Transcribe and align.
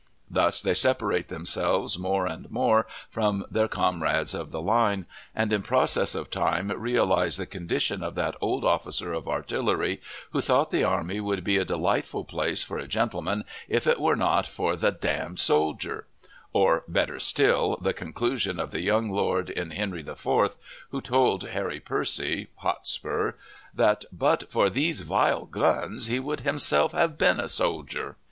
Thus 0.31 0.61
they 0.61 0.73
separate 0.73 1.27
themselves 1.27 1.99
more 1.99 2.25
and 2.25 2.49
more 2.49 2.87
from 3.11 3.45
their 3.51 3.67
comrades 3.67 4.33
of 4.33 4.49
the 4.49 4.59
line, 4.59 5.05
and 5.35 5.53
in 5.53 5.61
process 5.61 6.15
of 6.15 6.31
time 6.31 6.71
realize 6.75 7.37
the 7.37 7.45
condition 7.45 8.01
of 8.01 8.15
that 8.15 8.33
old 8.41 8.65
officer 8.65 9.13
of 9.13 9.27
artillery 9.27 10.01
who 10.31 10.41
thought 10.41 10.71
the 10.71 10.83
army 10.83 11.19
would 11.19 11.43
be 11.43 11.57
a 11.57 11.65
delightful 11.65 12.25
place 12.25 12.63
for 12.63 12.79
a 12.79 12.87
gentleman 12.87 13.43
if 13.69 13.85
it 13.85 13.99
were 13.99 14.15
not 14.15 14.47
for 14.47 14.75
the 14.75 14.89
d 14.89 15.07
d 15.07 15.35
soldier; 15.37 16.07
or, 16.51 16.83
better 16.87 17.19
still, 17.19 17.77
the 17.79 17.93
conclusion 17.93 18.59
of 18.59 18.71
the 18.71 18.81
young 18.81 19.11
lord 19.11 19.51
in 19.51 19.69
"Henry 19.69 20.01
IV.," 20.01 20.55
who 20.89 20.99
told 20.99 21.43
Harry 21.43 21.79
Percy 21.79 22.47
(Hotspur) 22.55 23.33
that 23.71 24.05
"but 24.11 24.49
for 24.51 24.67
these 24.67 25.01
vile 25.01 25.45
guns 25.45 26.07
he 26.07 26.19
would 26.19 26.39
himself 26.39 26.91
have 26.93 27.19
been 27.19 27.39
a 27.39 27.47
soldier." 27.47 28.17